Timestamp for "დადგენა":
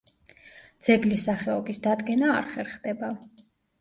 1.85-2.31